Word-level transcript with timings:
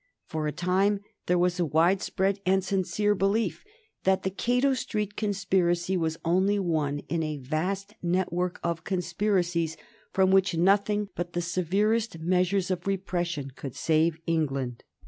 For 0.25 0.47
a 0.47 0.51
time 0.51 1.01
there 1.27 1.37
was 1.37 1.59
a 1.59 1.65
widespread 1.67 2.39
and 2.43 2.63
sincere 2.63 3.13
belief 3.13 3.63
that 4.03 4.23
the 4.23 4.31
Cato 4.31 4.73
Street 4.73 5.15
conspiracy 5.15 5.95
was 5.95 6.17
only 6.25 6.57
one 6.57 7.03
in 7.07 7.21
a 7.21 7.37
vast 7.37 7.93
network 8.01 8.59
of 8.63 8.83
conspiracies 8.83 9.77
from 10.11 10.31
which 10.31 10.57
nothing 10.57 11.09
but 11.15 11.33
the 11.33 11.41
severest 11.43 12.17
measures 12.17 12.71
of 12.71 12.87
repression 12.87 13.51
could 13.55 13.75
save 13.75 14.17
England. 14.25 14.83